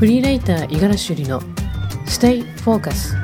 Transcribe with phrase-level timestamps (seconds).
[0.00, 1.42] フリーライター五十嵐ゆりの
[2.06, 3.14] Stay Focus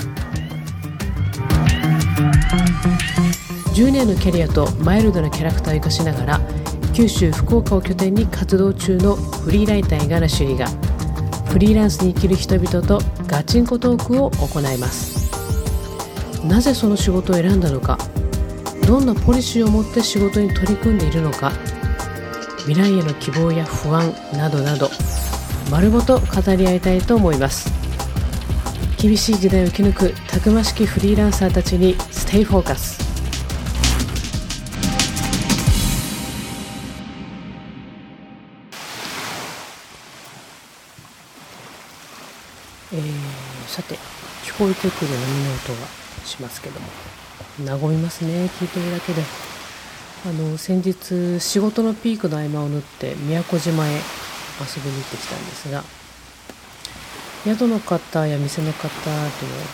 [3.74, 6.40] 10年のキャリアとマイルドなキャラクターを生かしながら
[6.92, 10.66] 九州福岡を拠点に活動中のフリーライター五十嵐ゆりが
[11.48, 15.16] フリーランスに生きる人々とガチンコトークを行います。
[16.44, 17.96] なぜその仕事を選んだのか
[18.86, 21.52] どんなポリシーを持って仕事に取り組んでいるのか
[22.66, 24.90] 未来への希望や不安などなど
[25.70, 27.70] 丸ごと語り合いたいと思います。
[28.98, 32.98] 厳しい時代を生き抜くたくましきフリーランサーたちにステイフォーカス
[42.92, 43.96] えー、さて
[44.44, 45.86] 聞こえてくる波の音が
[46.24, 46.86] しますけども。
[47.80, 49.22] 和みますね聞いてるだけで。
[50.26, 54.00] あの先日仕事のピークの合間を縫って宮古島へ
[54.60, 55.84] 遊びに行ってきたんですが
[57.44, 58.88] 宿の方や店の方と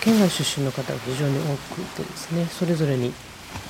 [0.01, 3.13] 県外出身の方が非常に多くてですねそれぞれに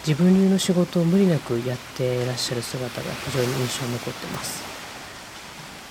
[0.06, 4.73] 自分流の仕事を無理なくやっていらっしゃる姿が非常に印象に残ってます。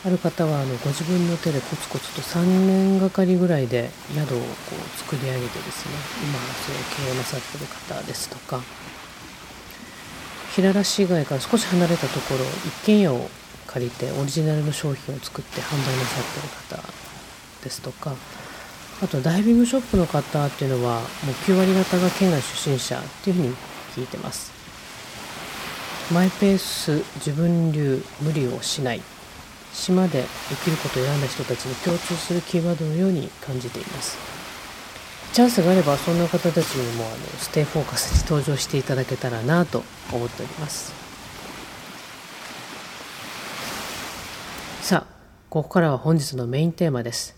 [0.04, 8.64] ある方はあのご自分の手でコツコツと3年がかりぐらいで宿をこう作り上げてですね今それを経営なさってる方ですとか
[10.56, 13.30] 平良市街から少し離れたところ一軒家を
[13.74, 16.94] 借りてオリジナルの商品を作って販売なさってる方
[17.64, 18.16] ですとか
[19.02, 21.08] あとダイビングショップの方っていうのはもう
[21.46, 23.56] 9割方が県外出身者っていうふうに
[23.96, 24.52] 聞いてます。
[26.14, 29.02] マイペース自分流無理をしない
[29.74, 34.18] 島で生きることを選んだ人たちに共通するキーワードのように感じています。
[35.32, 41.11] チャンスがあればそんな方たちにもあの Stay Focus に登場していただけたらなと思っております。
[44.82, 45.14] さあ
[45.50, 47.36] ここからは本日のメインテーマです。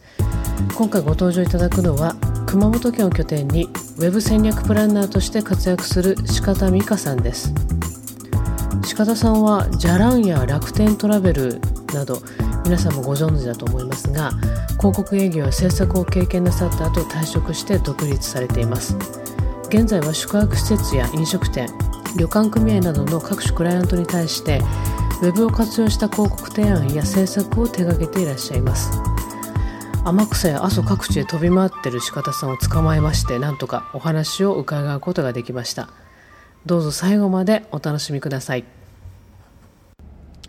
[0.75, 2.15] 今回ご登場いただくのは
[2.47, 7.53] 熊本県を拠点にウェブ戦略プランナーとして活躍する志方美香さんです。
[8.95, 11.59] 鹿田さんはじゃらんや楽天トラベル
[11.93, 12.21] など
[12.63, 14.31] 皆さんもご存知だと思いますが
[14.77, 18.95] 広告営業や制作を経験なさった後退職して独立されています。
[19.67, 21.67] 現在は宿泊施設や飲食店
[22.15, 24.61] 旅館組合などの各種クライアントに対して
[25.23, 28.91] ウェブを活用した広告提案や制作を手掛けていらっしゃいます。
[30.03, 35.87] 天草や阿蘇各地で飛び回ってる鹿田さんを捕まえましてなんとかお話を伺うことができました。
[36.65, 38.65] どうぞ最後までお楽しみください。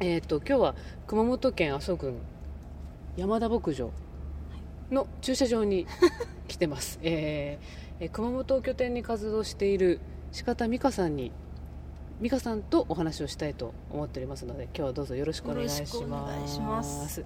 [0.01, 0.75] えっ、ー、と今日は
[1.07, 2.17] 熊本県阿蘇郡
[3.17, 3.93] 山田牧場
[4.91, 5.87] の駐車場に
[6.49, 10.01] 来てます、えー、熊本を拠点に活動している
[10.45, 11.31] 鹿田美香さんに
[12.21, 15.83] 美香さんとお話をしたいと思っておりますので今日はどうぞよろしくお願いし
[16.61, 17.25] ます。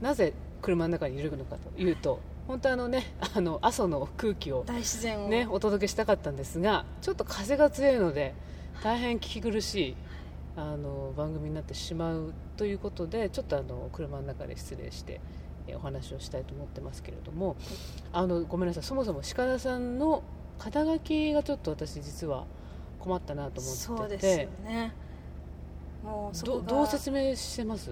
[0.00, 5.28] なぜ車の中にいるのかというと本当あのねあの阿蘇の空気を大自然を。
[5.28, 8.34] ねお届けしたかったんですがちょっと風が強いので
[8.82, 9.96] 大変聞き苦しい
[10.56, 15.20] あの番組になってしまうということでちょっとあの車の中で失礼して
[15.74, 17.56] お話をしたいと思ってますけれども
[18.12, 18.82] あのごめんなさい。
[18.82, 20.22] そもそも鹿田さんの
[20.58, 22.46] 肩書きがちょっと私実は
[23.00, 23.84] 困ったなと思ってて。
[23.84, 24.92] そうですよね。
[26.04, 27.90] もうそどう説明してます？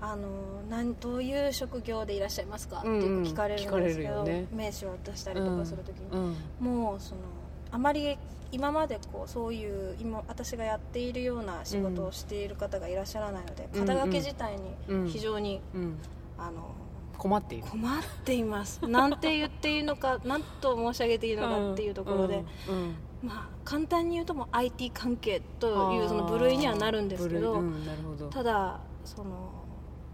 [0.00, 0.28] あの
[0.70, 7.20] なんどういう職業でいらっしゃいますか、うんうん、って聞かれるんですけど、ね、名刺を渡したりとかするときに、うんうん、もうその
[7.70, 8.16] あまり
[8.50, 14.56] 今までこうそういう今私がやっているような仕事をしている方がいらっしゃらないので、うん、肩書き自体
[14.88, 15.98] に非常に、うん、
[16.38, 16.74] あの
[17.18, 17.68] 困っている。
[17.68, 18.80] 困っています。
[18.88, 22.42] なんて言っていいのか何と申し上げていいのかっていうところで、
[23.22, 27.62] まあ、簡単に言うとも IT 関係というその部類にはなるんですけど,、
[28.30, 29.52] ただその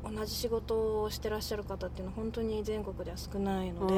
[0.04, 3.94] 同じ仕事をしてらっしゃる方っていうのは本当に全国では少ないので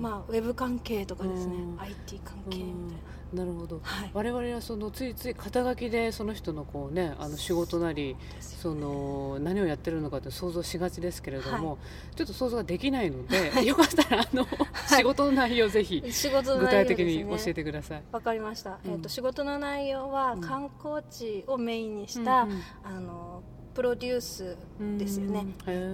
[0.00, 3.19] まあ、ウェブ関係とかですね IT 関係みたいな。
[3.32, 11.76] なるほど、はい、我々はそのついつい肩書きでその人のこう、ね、あの仕事なり、その何をやってるのかって想像しがちですけれども、は
[12.12, 14.46] い、ちょっと想像ができないので、はい、 よかったらあの、
[14.88, 18.02] 仕事の内容ぜひ具体的に教えてください。
[18.12, 23.42] わ、かりました、うん、えーと、仕事の内容は観光地をメインにした、うんあの
[23.74, 24.56] プロデュース
[24.98, 25.46] ですよね。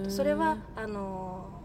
[0.09, 1.56] それはあの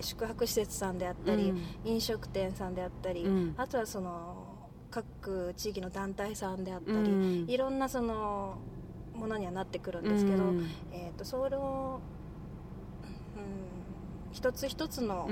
[0.00, 4.46] 宿泊施設さんであったり、うん、飲食店さんであったり、うん、あとはその
[4.90, 7.02] 各地域の団体さんであったり、う
[7.46, 8.58] ん、いろんなその
[9.14, 10.44] ものにはなってくるんですけど、
[10.92, 12.00] えーと、それを、
[13.36, 15.28] うん、一つ一つの、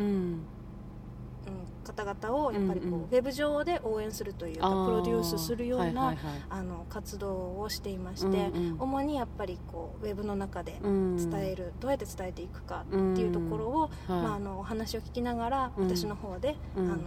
[1.92, 6.16] 方々をやっぱりこう、うんうん、ウェブ上で応援するというかプロデュースするような、はいはいはい、
[6.50, 16.98] あの活動をしていまして、うんうん、主にやっぱりこうウェブの中で伝える、うん、どうやって伝えていくかっていうところを、うん、まあ、あのお話を聞きながら、私の方で、あの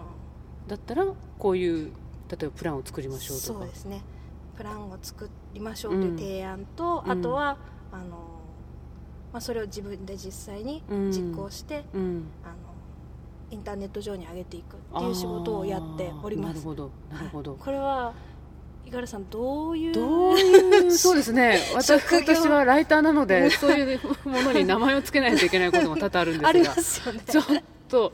[0.67, 1.05] だったら
[1.37, 1.91] こういう
[2.29, 3.59] 例えばプランを作りましょうとか。
[3.59, 4.01] そうですね。
[4.55, 7.57] プランを作りましょうという提案と、あとは
[7.91, 8.17] あの、
[9.33, 12.13] まあ、それを自分で実際に実行して、あの
[13.51, 16.55] インターネット上に上げていくっていう仕事をやっております。
[16.55, 18.13] なるほどなるほど、はい、これは
[18.85, 21.59] 五十嵐さんどういうどういう そうですね。
[21.75, 26.49] 私私はライターなので そういうものに名前を付けないといけないことも多々あるんですが。
[26.49, 27.21] ありますよね。
[27.29, 27.43] ちょっ
[27.89, 28.13] と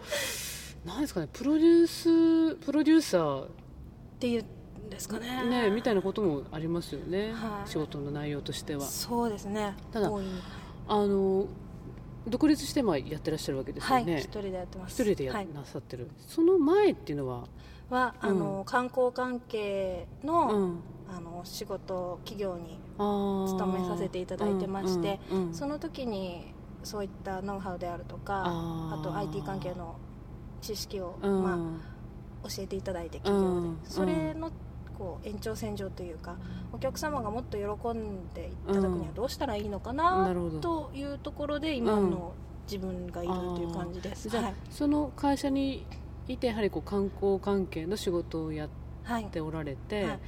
[0.85, 3.47] なんですかねプロデュースプロデューサーっ
[4.19, 5.43] ていうんですかね。
[5.43, 8.81] ねみたいなこともありますよね、はい、仕事の内容としては。
[8.81, 9.75] そうですね。
[9.91, 10.09] ただ
[10.89, 11.45] あの
[12.27, 15.01] 独立してまあやってらっしゃるわけですよね、はい、一人でやってます。
[15.01, 16.09] 一人でや、はい、なさってる。
[16.27, 17.43] その前っていうのは？
[17.89, 20.79] は、あの、観光関係の、うん、
[21.09, 26.53] あの仕事企業に勤めさせていただいてまして、うんうん、その時に
[26.83, 29.95] そういったノウハウであるとかあと IT 関係の
[30.61, 31.79] 知識を、ま
[32.43, 34.51] あ、教えていただいて企業で、それの
[34.97, 36.35] こう延長線上というか
[36.73, 37.63] お客様がもっと喜
[37.97, 42.33] んでいただくにはどうしたらいいのかな、というところで今の
[42.65, 45.85] 自分がいるという感じです、じゃあ、はい、その会社に
[46.27, 48.69] いてやはりこう観光関係の仕事をやっ
[49.29, 50.05] ておられて、はい。
[50.07, 50.19] はい、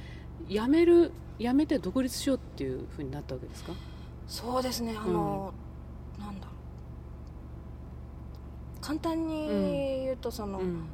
[0.54, 3.72] 辞める辞めて独立しようっていうふうになったわけですか？
[4.26, 4.94] そうですね。
[4.96, 5.52] あの、
[6.18, 6.52] うん、なんだろ
[8.78, 8.80] う。
[8.80, 9.48] 簡単に
[10.04, 10.84] 言うとその、うん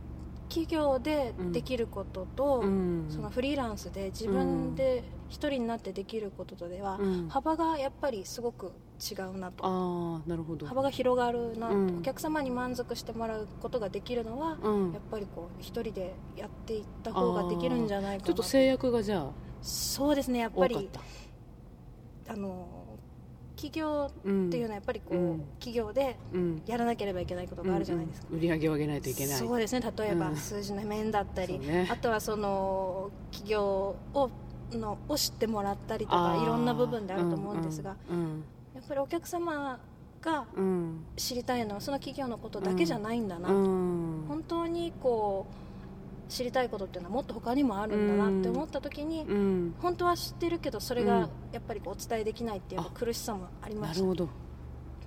[0.49, 9.65] 企業でできることと、うん、そのフリーランスで自分で一人になってできることとでは、うん、幅がやっぱりすごく違うなと。
[9.65, 10.67] あなるほど。
[10.67, 14.51] 幅が広がるな、うん、お客様に満足してもらうことができるのは、
[14.93, 19.31] やっぱりこう一人でやっていった方ができるんじゃないかなちょっと制約がじゃあ。
[19.63, 20.89] そうですねやっぱり
[22.29, 22.86] あの
[23.57, 26.17] 企業っていうのはやっぱりこう、うん、企業で
[26.67, 29.39] やらなければいけないことがあるじゃないですか、うんうん、売り上げを上げないといけない。
[29.39, 29.93] そうですね。
[29.97, 34.31] 例えば数字の面だったり、ね、あとはその企業を
[34.73, 37.97] のを知ってもらったりとかいろんな部分であると思うんですが、
[38.75, 39.79] やっぱりお客様
[40.21, 40.45] が
[41.17, 45.66] 知りたいのはその企業のことだけじゃないんだなと、本当にこう
[46.29, 54.47] 知りたいことっていうのはもっと他にもあるんだなって思った時に、うん、本当は知ってるけどそれがやっぱりお伝えできないっていう苦しさもありました、なるほど。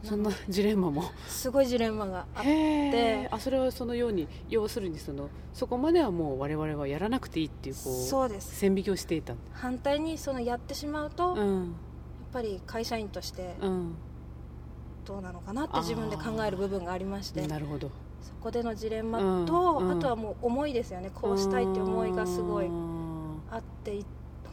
[0.01, 1.03] そんなジレンマも。
[1.27, 3.27] すごいジレンマがあって。
[3.31, 8.55] あそれはそのように要するにそのそこまではもう我々はやらなくていいっていうこうそうです。
[8.55, 9.35] 線引きをしていた。
[9.51, 11.65] 反対にそのやってしまうと、うん、やっ
[12.31, 13.55] ぱり会社員として
[15.05, 17.45] どうなのかなって自分で考える部分がありまして。
[17.45, 21.11] なるほどそこでのジレンマと、うん、あとはもう思いですよね。
[21.13, 22.67] こうしたいって思いがすごい
[23.51, 23.99] あって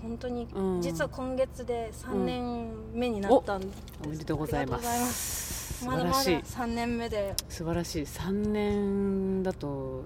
[0.02, 0.46] 本当に、
[0.80, 5.84] 実は今月で3年目になったんです、おめでとうございます。
[5.84, 7.34] まだまだ3年目で。
[7.48, 8.02] 素晴らしい。
[8.02, 10.04] 3年だと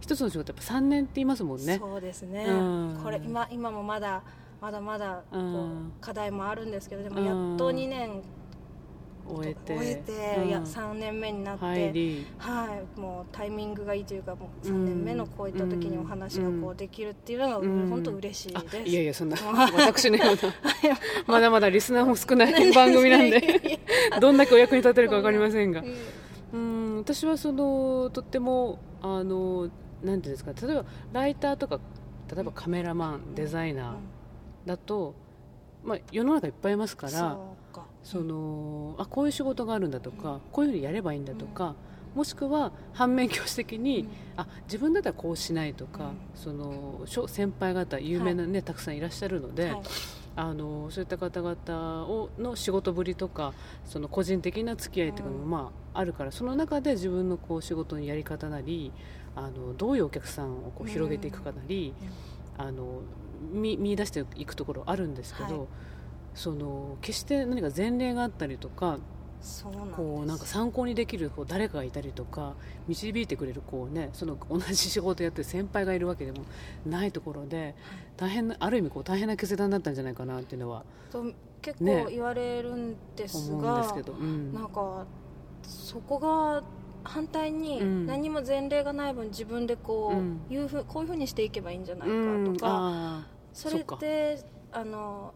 [0.00, 1.78] 一つの仕事やっぱ3年って言いますもんね。
[1.78, 2.46] そうですね、
[3.02, 4.22] これ今今もまだ
[4.60, 8.22] まだまだこう課題もあるんですけどでもやっと2年
[9.34, 9.76] 終えて。
[9.76, 11.72] 終えて、うん、いや3年目になっては
[12.96, 18.76] いもうタイミングがいいというかもう3年目のこういった時にお話がこうできるっていうのが、うん、本当嬉しいです。
[18.78, 19.36] いやいやそんな
[19.76, 20.54] 私のような。
[21.26, 23.80] まだまだリスナーも少ない 番組なんで
[24.20, 25.82] どんだけお役に立てるか分かりませんが。
[26.52, 26.96] うん。
[26.98, 29.68] 私はそのとってもあの
[30.02, 31.80] なんていうんですか例えばライターとか
[32.32, 35.14] 例えばカメラマンデザイナーだと、
[35.84, 37.38] まあ、世の中いっぱいいますから
[38.02, 41.74] そのあこういう仕事があるんだとかこういうふうにやればいいんだとか、
[42.14, 49.72] もしくは反面教師的に、あ自分だったらこうしないとか、その先輩方有名なね、たくさんいらっしゃるので。
[50.36, 53.52] あのそういった方々をの仕事ぶりとか
[53.84, 58.92] その個人的な付き合いというのも、まあ、あるからその中で自分のこう仕事のやり方なり
[59.34, 61.92] あのどういうお客さんをこう広げていくかなり、
[62.56, 63.02] あの
[63.52, 65.68] 見見出していくところあるんですけど、
[66.40, 68.98] その決して何か前例があったりとか
[69.42, 72.54] そうなんこうなんか参考にできるこう誰かがいたりとか
[72.88, 76.46] 導いてくれるこう、ね、その同じ仕事やってる先輩がいるわけでも
[76.86, 77.74] ないところで
[78.16, 80.82] 大変なある意味こう大変な決断だったんじゃないかなっていうのは、
[81.60, 85.04] 結構言われるんですが、ね、ですけど、うん、なんか
[85.62, 86.62] そこが
[87.04, 92.14] 反対に何も前例がない分自分でこう、うん、いうふこういうふうにしていけばいいんじゃないか
[92.54, 94.42] とか、うん、それって
[94.72, 95.34] あの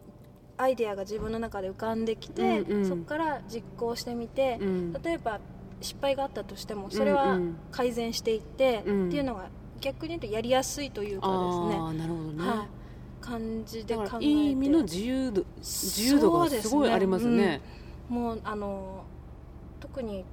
[0.57, 5.39] アイデアが自分の中で浮かんできて、うんうん、そこから実行してみて、うん、例えば
[5.81, 7.37] 失敗があったとしてもそれは
[7.71, 9.49] 改善していって、っていうのが
[9.81, 11.59] 逆に言うとやりやすいというかです
[11.93, 11.97] ね。
[11.97, 12.67] なるほどね、はい、
[13.21, 14.25] 感じで考えて。
[14.25, 17.61] いい意味の自由度自由度がすごいありますね、ね
[18.09, 19.03] うん、もうあの
[19.79, 20.23] 特に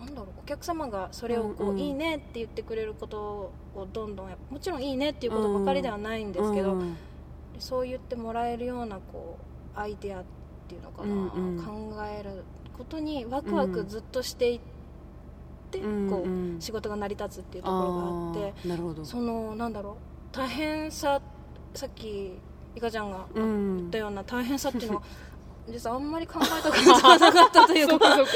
[0.00, 6.96] なんだろうお客様がそれをこう、うんうん、いいねって言ってくれることをどんどんもちろんいいねっていうことばかりではないんですけど、うんうん、
[7.58, 10.24] そう言ってもらえるようなこうアイデアっ
[10.68, 12.44] ていうのかな、うんうん、考える
[12.76, 14.60] ことにワクワクずっとしていっ
[15.70, 16.26] て、うん、こ
[16.58, 19.04] う仕事が成り立つっていうところがあってなるほど。
[19.04, 21.20] そのなんだろう大変さ
[21.74, 22.38] さっき
[22.74, 25.02] いかちゃんが言ったような大変さっていうのは、
[25.68, 28.32] 実はあんまり考えたことがなかったというかそうか。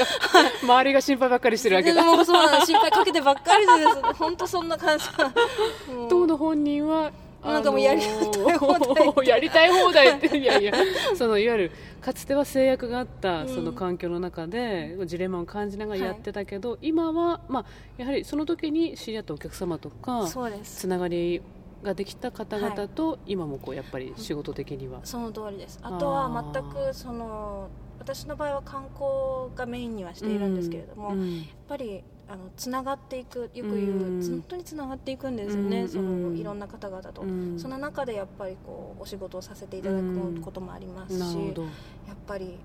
[0.63, 2.03] 周りが心配ばっかりしてるわけだ。
[2.03, 4.13] もうそう心配かけてばっかりです。
[4.13, 5.05] 本当そんな感じ。
[6.09, 7.11] 当の本人は
[7.47, 10.73] なんかもうやりたい放題 やりたい放題っていやいや
[11.15, 17.65] そのいわゆるかつては制約があったその環境の中で、うん、ジレンマを感じながらやってたけど、はい、今は、まあ、
[17.97, 20.27] やはりその時に知り合ったお客様とか
[20.63, 21.41] つながり
[21.83, 25.79] ができた方々と、今もこうやっぱり仕事的には、その通りです。
[25.83, 31.19] あとは全くその私の場合は観光がメインにはしているんですけれども、うん。
[31.19, 41.37] うん、やっぱりあのつながっていくよく言う、うん、本当につながっていくんですよね、うん、そのいろんな方々と、うん、その中でやっぱりこうお仕事をさせていただくこともありますし、
[42.07, 42.57] やっぱり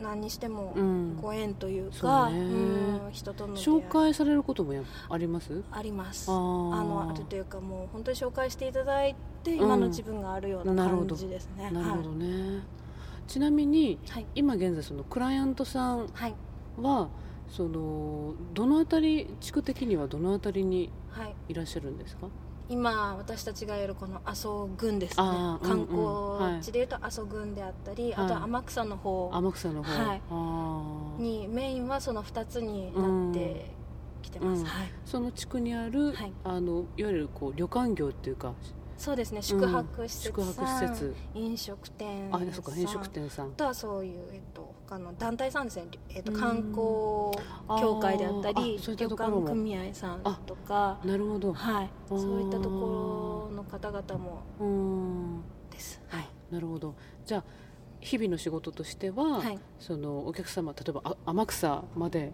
[0.00, 0.74] 何にしても
[1.22, 4.72] ご縁というか、うん、人との紹介されることも
[5.08, 5.62] あります？
[5.70, 6.30] あります。
[6.30, 12.62] あのあるというかもう本当に紹介していただいて今の自分があるような感じですね、なるほどね、はい、
[13.28, 16.34] ちなみに、はい、今現在そのクライアントさんは、はい、
[17.54, 20.90] そのどの辺り地区的にはどの辺りに
[21.48, 21.54] い。
[21.54, 22.26] らっしゃるんですか、
[22.68, 25.16] 今私たちがやるこの阿蘇郡ですね。
[25.62, 29.30] 観光地でいうと阿蘇郡であったり、はい、あとは天草の方。
[29.32, 33.70] 天草の方、はい、にメインはその2つになって
[34.20, 34.66] きてます、うん。
[34.66, 38.54] はい、その地区にある、はい、あのいわゆるこう旅館業っていうか
[38.96, 41.14] そうですね宿泊施設、宿泊施設。
[41.34, 43.52] 飲食店あそうか飲食店さん。
[43.52, 56.94] とはそういう、えっと、他の団体さんですね、えっと、観光協会であったり旅館組合さんとかなるほど、はい、そういったところの方々もです、はい、なるほど。
[57.26, 57.44] じゃあ
[58.00, 62.32] 日々の仕事としては、はい、そのお客様例えばあ天草まで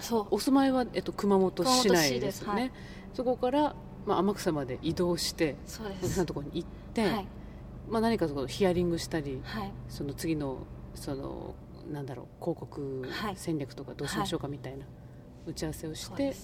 [0.00, 0.26] そう。
[0.30, 2.72] お住まいは、えっと、熊本市内ですよね、はい、
[3.12, 7.26] そこからまあ、天草まで移動してお客さんのところに行って、はい、
[7.88, 11.54] まあ、何かそのヒアリングしたり、はい、その次のその
[11.90, 14.86] なんだろう広告戦略とかどうしましょうかみたいな
[15.46, 16.34] 打ち合わせをして、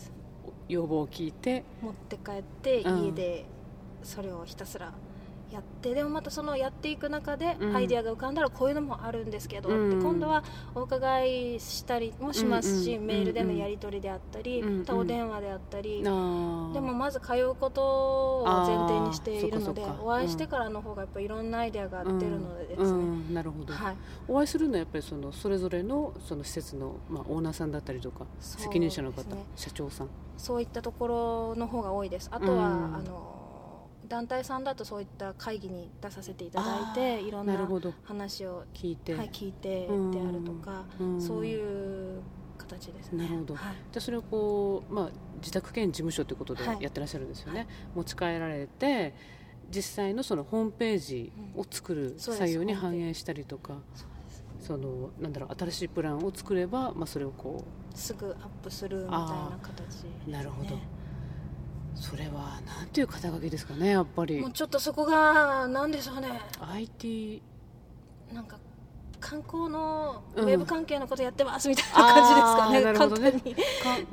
[0.68, 3.46] 要望を聞いて持って帰って家で
[4.02, 4.92] それをひたすら
[5.50, 23.96] やってでもまたそのやっていく中でアイデアが浮かんだらこういうのもあるんですけど、うん、今度はお伺いしたりもしますし、うんうん、メールでのやり取りであったり、うんうん、お電話であったり、でもまず通うことを前提にしているのでお会いしてからの方がやっぱいろんなアイデアが出るのでですね、なるほど、はい、
[24.28, 29.24] お会いするのはやっぱりそのそれぞれのその施設の、まあ、オーナーさんだったりとか、責任者の方、
[29.56, 30.08] 社長さん。
[30.36, 32.28] そういったところの方が多いです。
[32.30, 32.68] あとは、あ
[33.02, 33.37] の
[34.08, 37.68] 団体さんだとそういった会議に出させていただいていろんな
[38.04, 40.84] 話を聞いて,、はい、聞いてであるとか、
[41.18, 42.20] そういう
[42.56, 43.24] 形ですね。
[43.24, 45.10] なるほど、はい、じゃそれをこう、まあ、
[45.40, 47.60] 自宅兼事務所ということでやってらっしゃるんですよね。
[47.60, 49.14] はい、持ち帰られて
[49.70, 53.78] 実際のそのホームページを作る採用に反映したりとか。
[54.60, 60.76] そのなんだろう新しいプランを作れば、まあ、それをこうすぐアップするみたいな形、ね、なるほど
[62.00, 64.40] それはなんていう肩書きですかねやっぱり。
[64.40, 66.28] もうちょっとそこがなんでしょうね。
[66.60, 67.42] IT
[68.32, 68.58] なんか
[69.20, 73.32] 観光のウェブ関係のことやってますみたいな感じですかね、うん、なるほどね。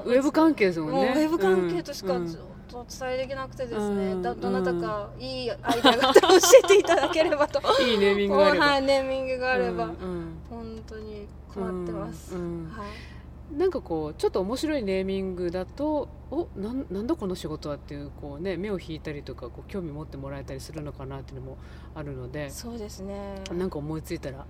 [0.04, 1.13] ウェブ関係ですもんね。
[1.15, 7.62] ウェブ関係としか、ちょっと伝えできなくてですね、うん、だどなたかいいアイデアがあったら教えていただければと。
[7.84, 9.92] いいネーミングがあれば、はい、ネーミングがあれば、うん。
[9.92, 12.72] うん、本当に困ってます、うん。
[12.75, 13.14] はい
[13.51, 21.57] なんかこうちょっと面白いネーミングだとおなんなんだこの仕事はっていうこう、ね、目を引いたりとかこう興味持ってもらえたりするのかなっていうのも
[21.93, 23.41] あるのでそうですね。
[23.51, 24.45] なんか思いついたら、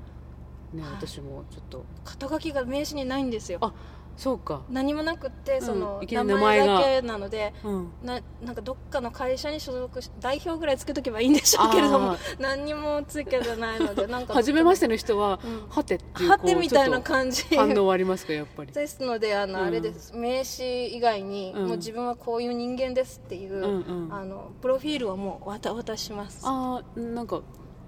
[0.73, 1.85] ね、はい、私もちょっと。
[2.05, 3.59] 肩書きが名刺にないんですよ。
[3.61, 3.73] あ
[4.17, 4.62] そうか。
[4.69, 17.43] 何もなくてその、名前だけなので、うん、ななんかどっかの会社に所属し代表ぐらいつけとけばいいんでしょうけれども 何にもつけてないのでなんか初めましての人は、うん、はてっていうはてみたいな感じ。
[17.55, 18.72] 反応ありますかやっぱり。
[18.72, 20.15] ですのであの、うん、あれです。
[20.15, 26.41] 名刺以外に、もう自分はこういう人間ですっていう、うんうん、あのプロフィールはもう渡渡します。
[26.43, 27.41] あなんか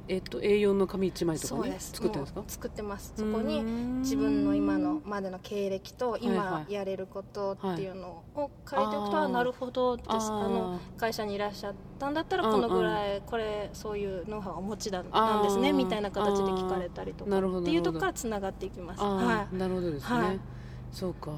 [0.10, 2.44] えっと A4 の紙1枚とかね作ってるんですか？
[2.48, 3.14] 作ってます。
[3.16, 3.62] そこに
[4.00, 6.72] 自分の今のまでの経歴とはい今はい。
[6.74, 9.26] やれることっていうのを書いておくと、あー。
[9.26, 19.02] あなるほどですあの会社にいらっしゃったんだったらうんこのぐらいこれそういうノウハウをお持ちだなんですねみたいな形で聞かれたりとかっていうところからつながっていきます。
[19.02, 20.40] あはあ、なるほどですね、はい。
[20.92, 21.32] そうか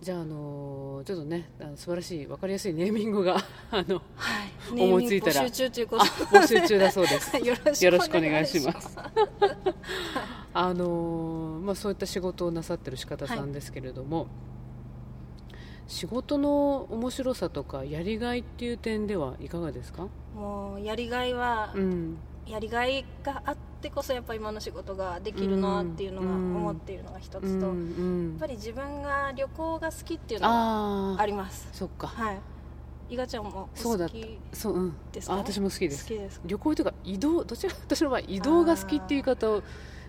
[0.00, 3.36] じゃあ、あのーちょっとねあの素晴らしい分かりやすいネーミングが
[3.70, 4.44] あのは
[4.76, 4.80] い。
[4.80, 5.42] 思いついたら。
[5.42, 7.32] 募集中ということあ募集中だそうです。
[7.32, 8.88] で よろしよろくしくお願いします。
[8.92, 8.98] す
[10.54, 14.26] あのーまあ、そういった仕事をなさってる仕方さんですけれども、
[15.86, 22.18] 仕事の面白さとかやりがいっていう点ではいかがですか、もうやりがいはうん。
[22.46, 31.68] やりがいがあってこそやっぱり今の仕事ができるなっていうのがうん思っているのが一つと、うんうやんっぱり自分が旅行が好きっていうのがあります。
[31.72, 32.06] そっか。
[32.08, 32.38] はい。
[33.10, 34.08] 伊賀ちゃんもおそう
[34.52, 35.34] そう、うん、ですか？
[35.34, 36.04] あ私も好きです。
[36.04, 39.62] 好きです旅行というか移動どちら 私の場合移動が好きっていう言い方を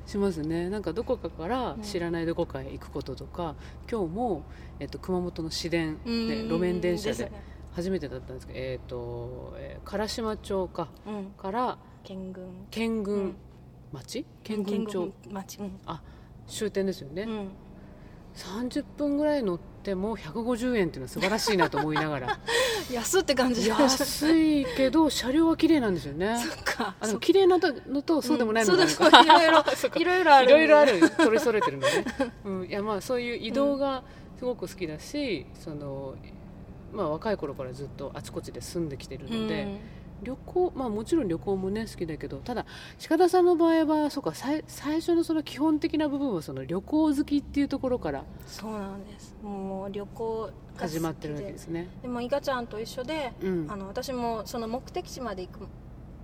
[0.05, 0.69] しますね。
[0.69, 1.81] なんかどこかからうん。
[1.81, 3.55] 知らないどこかへ行くこととか、
[3.89, 4.43] 今日も、
[4.79, 7.31] えっと、熊本の市電うんで路面電車で
[7.71, 11.25] 初めてだったんですけど、えっとえー唐島町かうん。
[11.37, 12.45] から県軍。
[12.69, 13.35] 県軍うん
[13.91, 15.13] 町、県軍町？
[15.31, 15.79] 町うん。
[16.47, 17.49] 終点ですよね、うん。
[18.35, 22.39] 30分ぐらい乗っても150円っていうのは素晴らしいなと思いながら。
[22.91, 26.37] 安って感じ安いけど車両は綺麗なんですよね。
[26.41, 26.95] そっか。
[26.99, 30.49] あの綺麗なのとそうでもないのがあるそうかだそういろいろ いろいろある。
[30.49, 31.09] いろいろある。
[31.09, 32.05] 取りそれてるのね、
[32.45, 34.03] うん、いやまあそういう移動が
[34.37, 36.15] すごく好きだし、その
[36.93, 39.79] まあ、若い頃からずっとあちこちで住んできてるので、
[40.23, 42.65] 旅行まあもちろん旅行もね好きだけどただ
[43.07, 49.35] 鹿田さんの場合はそうか最初のその基本的な部分はその旅行好きっていうところからそうなんです。
[49.43, 51.87] もう旅行始まってるわけですね。
[52.01, 53.67] でも伊賀ちゃんと一緒でうん。
[53.69, 55.67] あの私もその目的地まで行く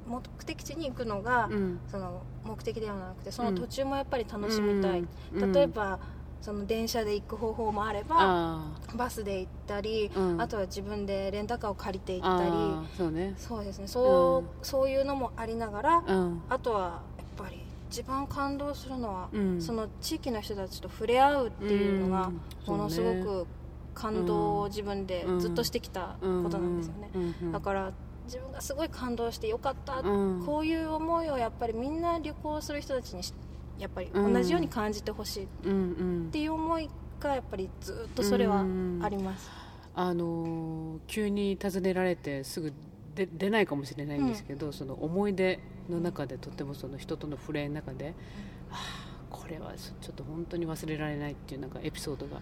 [0.08, 1.80] 目的地に行くのが、うん。
[1.88, 5.52] その目的ではなくてその途中もやっぱり楽しみたい、うん。
[5.52, 6.00] 例えば
[6.46, 10.40] その電車で行く方法もあればあバスで行ったり、うん。
[10.40, 12.52] あとは自分でレンタカーを借りて行あったり。
[12.96, 13.34] そうね。
[13.36, 13.88] そうですね。
[13.88, 14.48] そう,、うん。
[14.62, 16.44] そういうのもありながら、うん。
[16.48, 19.60] あとはやっぱり一番感動するのは、うん。
[19.60, 22.74] その地域の人たちと触れ合うっていうのが、うん。
[22.74, 23.48] ものすごく
[23.96, 27.10] 感動を自分でずっとしてきたことなんですよね、
[27.51, 27.92] だから
[28.25, 30.46] 自分がすごい感動してよかった、うん。
[30.46, 33.34] こういう思いをやっぱりみんな旅行する人たちにし
[33.79, 35.44] やっぱりうん同じように感じてほしい。
[35.44, 35.75] っうんう
[36.27, 38.61] んていう思いがやっぱりずっとそれは
[39.01, 39.50] あります、
[39.96, 42.74] あのー急に訪ねられてすぐ
[43.16, 45.59] で出ないかもしれないんですけど、その思い出
[45.90, 48.14] の中でとってもその人との触れの中で、
[48.72, 52.42] ああこれはちょっと本当に忘れられないっていうなんかエピソードが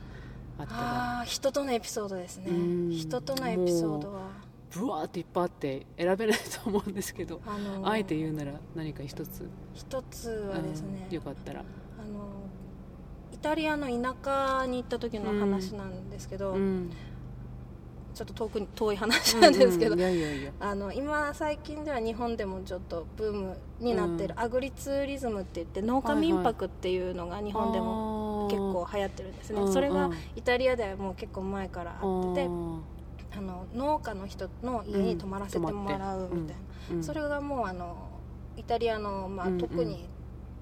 [0.58, 0.80] あったら。
[0.80, 2.46] ああ人とのエピソードですね。
[2.50, 2.90] うん。
[2.90, 4.30] 人とのエピソードは
[4.76, 11.68] ブワーっていっぱいあって選べないと思うんですけど、あのあえて言うなら何か一つ、一つはですね、うんよかったら、あの
[13.32, 16.92] イタリアの田舎に行った時の話なんですけど、うん、
[18.16, 19.96] ちょっと遠くに遠い話なんですけど、
[20.94, 32.50] 今最近では日本でもちょっとブームになってる、アグリツーリズムって言って農家民泊っていうのが日本でも結構流行ってるんですね、うんそれがうんイタリアではもう結構前からあってて、
[33.36, 38.10] あの農家の人の家に泊まらせてもらうみたいな、それがもうあの
[38.58, 39.60] イタリアの、まあうんうん。
[39.60, 40.08] 特に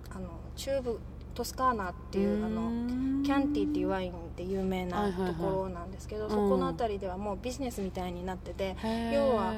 [0.10, 1.00] あの中部
[1.34, 6.30] トスカーナっていうあのキャンティっていうワインで有名なところなんですけど、うん。
[6.30, 8.76] そこの辺りではもうビジネスみたいになってて、
[9.14, 9.54] 要は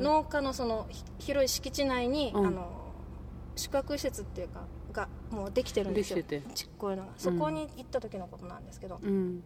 [0.00, 2.46] 農家のそのひ広い敷地内に、うん。
[2.46, 2.84] あの
[3.56, 6.24] 宿泊施設っていうかがもうできてるんですよ。
[6.54, 7.12] ちっこいのが。
[7.16, 9.42] そこに行った時のことなんですけど、うん。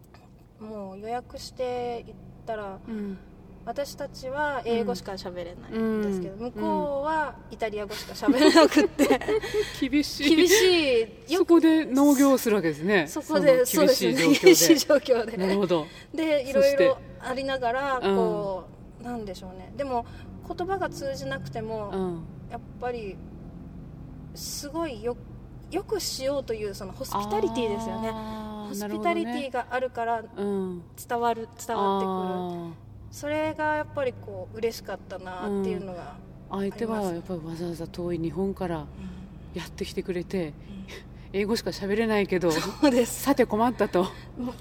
[0.59, 2.15] もう予約して行っ
[2.49, 3.17] たらうん。
[3.65, 6.01] 私たちは英語しか喋れないん。
[6.01, 6.39] ですけど、うん。
[6.39, 9.19] 向こうはイタリア語しか喋れなくって。
[9.87, 10.35] 厳しい。
[10.35, 11.35] 厳しい。
[11.35, 13.05] そこで農業をするわけですね。
[13.07, 15.31] そこでその厳しい状厳しい況状況で。
[15.33, 15.85] でなるほど。
[16.15, 18.63] でいろいろありながらこ
[19.01, 19.71] う、なんでしょうね。
[19.77, 20.05] でも
[20.47, 22.23] 言葉が通じなくても、うん。
[22.49, 23.17] やっぱり
[24.33, 25.15] すごいよ
[25.69, 28.09] よくしようというそのホスピタリティですよね
[28.69, 32.69] ホスピタリティがあるから伝わる伝わってくる。
[32.71, 32.71] あ
[33.11, 38.85] それがやっぱりこう嬉しかったなっていうのが、ー相手はやっぱりわざわざ遠い日本から
[39.53, 40.53] やってきてくれて
[41.33, 43.21] 英語しか喋れないけどそうです。
[43.23, 44.07] さて困ったと。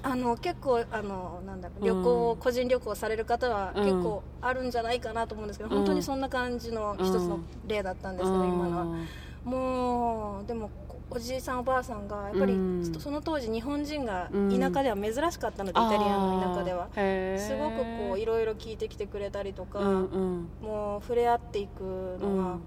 [0.02, 3.84] あの結構あのなんだろう旅う行、ん個人旅行される方はうん。
[3.84, 5.76] 結構あるんじゃないかなと思うんですけど、うん。
[5.78, 8.96] 本当にそんな感じの一つの例だったんですけど、今のは。
[9.44, 10.70] もうでも
[11.10, 13.00] おじいさんおばあさんがやっぱりうん。
[13.00, 16.88] その当時日本人がうん田舎では珍しかったので、イタリアの田舎では。
[16.92, 20.50] すごくこういろいろ聞いてきてくれたりとか、うんうん。
[20.60, 22.62] もう触れ合っていくのが、うん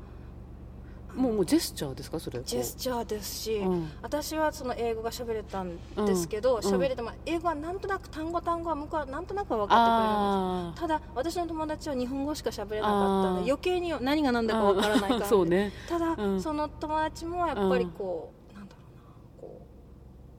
[1.16, 2.42] もうもうジェスチャーですかそれ？
[2.44, 3.90] ジェスチャーですし、うん。
[4.02, 6.62] 私はその英語が喋れたんですけどうん。
[6.62, 13.44] 喋、れても英語はなんとなく単語単語は向こうはなんとなくは分かあってくれるんですただ私の友達は日本語しか喋れなかったんあー。
[13.46, 15.72] で余計に何が何だか分からないから、あ そうね。
[15.90, 16.42] ただ、うん。
[16.42, 19.02] その友達もやっぱりこう、なんだろうな
[19.42, 19.62] こ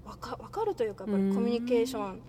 [0.07, 2.21] う分か分かるというかやっぱりコミュニケーション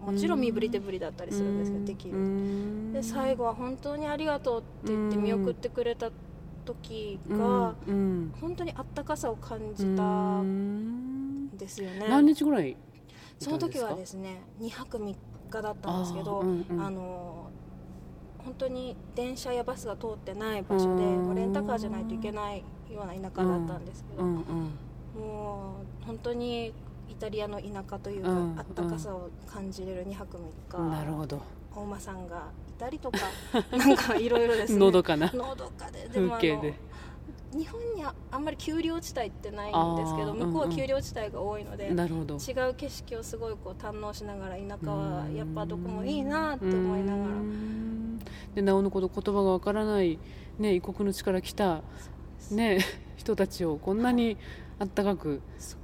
[0.00, 2.12] もちろん身振り手振りだったりするんですけどできる。
[2.18, 6.10] るで最後は本当にありがとうって言って見送ってくれた
[6.64, 12.06] 時が、うん本当にあったかさを感じたうんんですよね。
[12.08, 12.70] 何日ぐらい？
[12.72, 12.76] い
[13.38, 15.14] その時はですすね2泊3
[15.50, 16.94] 日だったんですけどあ、うんうん。
[16.94, 17.50] の
[18.38, 22.58] 本当に電車やバスが通ってない場所でレンタカーじゃないといけない
[22.90, 24.70] ような田舎だったんですけど、うんうん
[25.14, 26.74] もう本当に
[27.08, 30.90] イタリアの田舎というか、うんあったかさを感じれる2泊3日。
[30.90, 31.40] なるほど。
[31.76, 33.18] お馬さんがいたりとか
[33.76, 34.78] なんかいろいろですね。
[34.78, 35.30] のどかな。
[35.32, 36.74] のどかででも風景で。
[37.52, 40.76] 日本にああんまり丘陵地帯ってないんですけど向こうはうんうん。
[40.76, 42.34] 丘陵地帯が多いので、なるほど。
[42.34, 47.28] 違う景色をすごいこう堪能しながら田舎はやっぱどこもいいなって思いながら。
[47.28, 48.18] うん。
[48.54, 50.18] でなおのこと言葉がわからない、
[50.58, 51.82] ね、異国の地から来た、
[52.50, 52.78] ね、
[53.16, 54.36] 人たちをこんなに
[54.78, 55.40] あったかく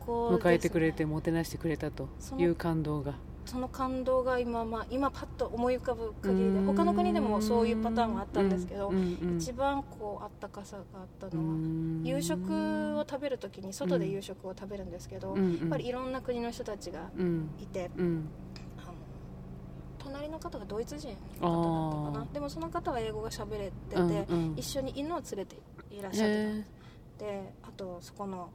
[0.07, 3.15] 迎えてくれてもてなしてくれたという感動が
[3.47, 6.65] その感動が今,、まあ、今パッと思い浮かぶ限りでうん。
[6.67, 8.93] 他の国でもそういうパターンはあったんですけど、
[9.39, 12.03] 一番こうあったかさがあったうのは、ん。
[12.05, 17.51] 夕食を食べるときに外で夕食を食べるんですけど、やっぱりいろんな国の人たちがうん。
[17.61, 17.91] いて、
[19.99, 21.09] 隣の方がドイツ人
[21.41, 24.11] の方だったかあなでもその方は英語が喋れてて、うんう
[24.53, 24.55] ん。
[24.57, 25.57] 一緒に犬を連れて
[25.91, 26.49] いらっしゃってた。
[26.49, 26.69] んへです
[27.19, 28.51] であとそこの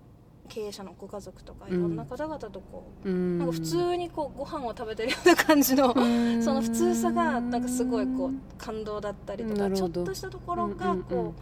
[0.48, 3.38] 経営者のご家族とかうんいろんな方々とこう、えうん。
[3.40, 6.44] なんか普通にこうご飯を食べてるような感じの、うん。
[6.44, 11.34] その普通さがなんかすごいこう感動だったりとかちょっとしたところがうんうんうんこ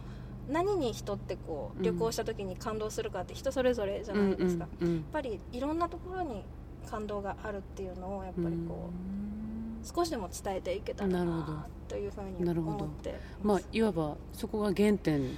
[0.48, 6.44] う何に人ってこううん旅行した時に感動するかって人それぞれじゃないですか、やっうんうんぱりいろんなところに
[6.90, 12.76] 感動があるっていうのをやっぱりこう少しでも伝えていけたらなというふうになるほど。
[12.76, 15.30] 思ってまあいわばそこが原点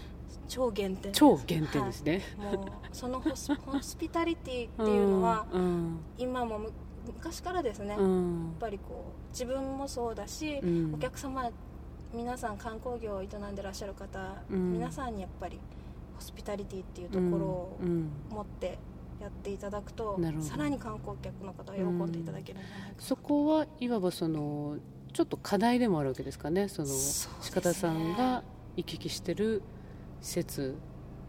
[0.48, 2.56] 超原点超原点ですね、はい。
[2.56, 6.72] もうそのホスホスピタリティっていうのはうん今もむ
[7.06, 10.94] 昔からですね、うやっんぱりこう自分もそうだし、うん。
[10.94, 11.50] お客様
[12.14, 14.72] 皆さん観光業を営んでらっしゃる方、うん。
[14.72, 15.58] 皆さんにやっぱり
[16.16, 18.78] ホスピタリティっていうところをうん持って
[19.20, 24.76] やっていただくと、さらに観光客の方は喜んでいただけるんじゃないかな、そこはいわばその
[25.12, 26.68] ちょっと課題でもあるわけですかね。
[26.68, 26.88] その
[27.54, 28.42] 鹿田さんが
[28.76, 29.62] 行き来してる
[30.26, 30.74] 施設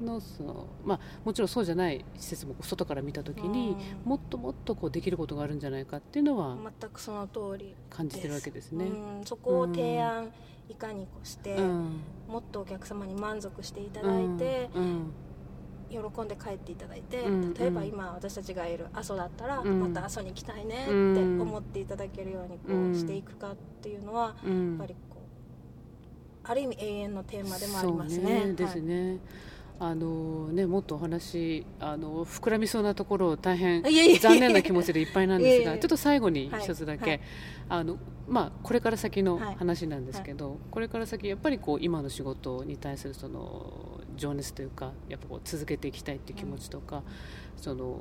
[0.02, 4.10] のその、まあ、もちろんそうじゃない施設も外から見た時に、うん。
[4.10, 8.86] もっともっとこうできることがあるんじゃないかっていうのは全くその通り感じてるわけですね。
[8.86, 9.26] うん。
[9.26, 10.32] そこを提案
[10.68, 12.00] いかにこうして、うん。
[12.28, 15.12] もっとお客様に満足していただいて、うん。
[15.90, 17.54] 喜んで帰っていただいて、うん。
[17.54, 19.80] 例えば今私たちがいる阿蘇だったら、うん。
[19.80, 20.94] また阿蘇に行きたいねってう
[21.38, 22.96] ん思っていただけるようにこう、うん。
[22.96, 24.70] していくかっていうのは、うん。
[24.72, 24.96] やっぱり
[26.48, 28.54] ある意味永遠のテーマでもありますそうね。
[28.54, 29.20] ですね、
[29.80, 37.22] あのねもっとお話あの膨らみそうなところ大変残念な気持ちでいっぱいなんですが ちょっと最後にはい一つだけ、はい。
[37.70, 39.56] あのまあ、これから先のはい。
[39.56, 47.04] 話なんですけど、これから先やっぱりこう今の仕事に対するその情熱というかやっぱこう続けていきたいっていう気持ちとか、
[47.56, 48.00] その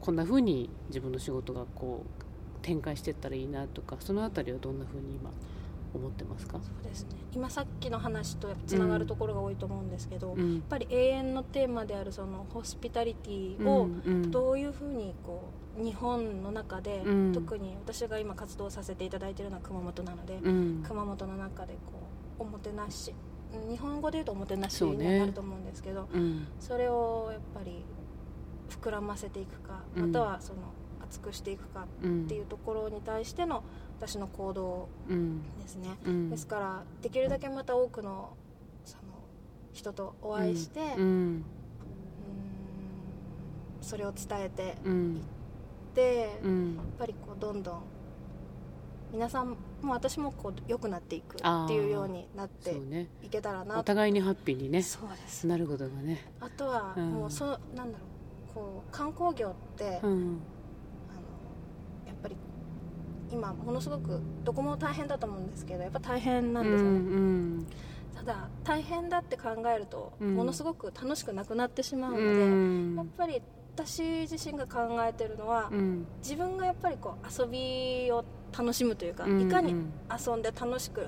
[0.00, 2.22] こんな風に自分の仕事がこう
[2.62, 5.30] 展開していったらいいなとかそのあたりはどんな風に今
[5.94, 7.10] 思ってますか、そうですね。
[7.34, 17.32] 今さっきの話とつながるところが多いと思うんですけど、やっうんぱり永遠のテーマであるそのホスピタリティをうんどういうふうにこう日本の中で、うん。
[17.32, 20.82] 特に私が今活動させていただいているのは熊本なので、うん。
[20.86, 21.92] 熊本の中でこ
[22.38, 23.14] うおもてなし
[23.54, 26.46] うん日本語で言うとおもてなしになると思うんですけどうん。
[26.60, 27.84] そ,、れをやっぱり
[28.68, 30.06] 膨らませていくかうん。
[30.12, 30.60] またはその
[31.02, 33.64] 厚くしていくかうんっていうところに対しての
[34.04, 36.28] 私の行動うんですね、うん。
[36.30, 38.30] ですからできるだけまた多くの
[38.84, 39.02] その
[39.72, 41.34] 人とお会いして、ううん。
[41.36, 41.44] ん
[43.80, 45.20] それを伝えてうん。
[45.94, 46.78] で、やっうん。
[46.98, 47.82] ぱりこうどんどん
[49.12, 49.50] 皆さん
[49.82, 52.74] も私もこう良くなっていくっていうようになって
[53.22, 53.78] いけたらな。
[53.78, 54.82] お互いにハッピーにね。
[54.82, 55.46] そうです。
[55.46, 57.10] なることがね、あとはうん。
[57.12, 58.04] もうそうなんだろ
[58.50, 60.40] うこう観光業って、あのうん
[62.06, 62.36] やっぱり
[63.32, 67.66] 今ものすごくどこも大変だと思うんですけどやっぱ大変なんうですよね、ん
[68.14, 70.34] ただ大変だって考えると、うん。
[70.34, 72.94] ものすごく楽しくなくなってしまううので、ん。
[72.94, 73.42] やっぱり
[73.74, 76.06] 私自身が考えてるのは、うん。
[76.18, 78.24] 自分がやっぱりこう遊びを
[78.56, 79.74] 楽しむというか、うんいかに
[80.10, 81.06] 遊んで楽しく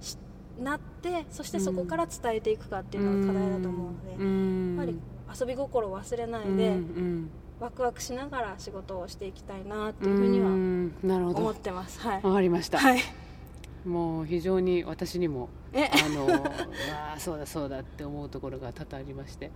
[0.00, 0.18] し
[0.60, 4.10] なってそしてそこから伝えていくかっていうのが課題だと思うので、
[4.82, 5.00] やっぱり
[5.40, 6.76] 遊び心を忘れないで、
[7.62, 12.00] ワクワクしながら仕事をしていきたいなっていうふうには思ってます。
[12.00, 13.00] はい、わかりました、はい
[13.84, 16.28] もう非常に私にもあの
[17.16, 19.54] あそうだそうだって思うところが多々ありまして、はい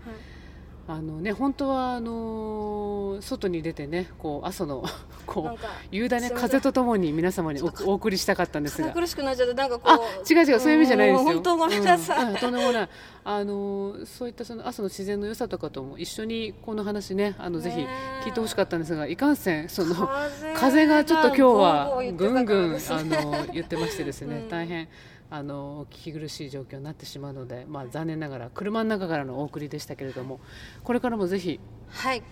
[0.88, 4.85] あのね本当はあの外に出てねこう朝の
[5.27, 5.59] こう
[5.90, 8.90] 夕だね風とともに皆様にお送りしたかったんですが。
[8.92, 11.25] 苦しくなっちゃってなんかこう違う違うそういう意味じゃないですよ。
[11.25, 12.88] 本当ごめんなさい、うん、とんでもない。
[13.25, 17.81] あのそういったその朝の自然の良さとかとも一緒にこの話ねあのぜひ
[18.25, 20.09] 聞いてほしかったんですがいかんせんその
[20.55, 24.88] 風がちょっと今日はぐんぐんあの言ってましてですね、大変
[25.31, 30.41] あの聞き苦しい状況になってしまうので、まあ、残念ながら車の中からのお送りでしたけれども
[30.85, 31.59] これからもぜひ、
[31.89, 32.23] はい、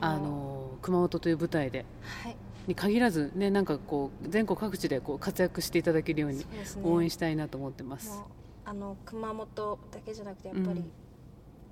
[0.00, 1.84] あの熊本という舞台で、
[2.22, 6.44] はい、に限らず、ね、なんかこう全国各地でこう活躍していただけるように
[6.82, 8.22] 応援したいなと思ってます。
[8.64, 10.90] あの熊本だけじゃなくてやっぱり、うん。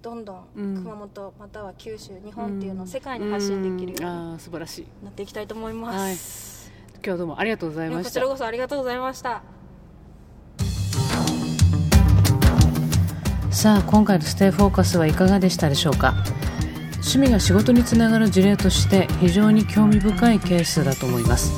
[0.02, 4.86] どんどん熊本または九州、日本っていうのを世界に発信できるように、うん、素晴らしい。
[5.04, 8.08] なっていきたいと思います、はい、今日はどうもありがとうございました。
[8.08, 9.59] こちらこそありがとうございました
[13.50, 16.14] さあ今回の Stay Focus はいかがでしたでしょうか？
[16.94, 21.52] 趣味が仕事につながる事例として非常に興味深いケースだと思います。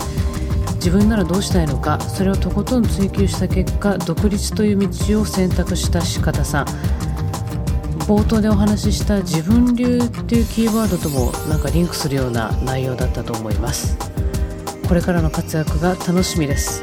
[0.77, 2.01] 自分ならどうしたいのか？
[2.01, 6.67] それをとことん追求した結果独立という道を選択した志方さん。
[8.09, 13.97] 冒頭でお話しした自分流っていうキーワードともなんかリンクするような内容だったと思います。
[14.89, 16.83] これからの活躍が楽しみです。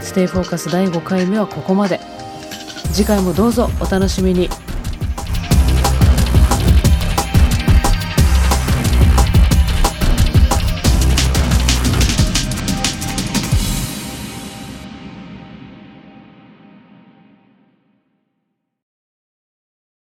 [0.00, 2.00] ステイフォーカス第5回目はここまで。
[2.96, 4.48] 次回もどうぞお楽しみに。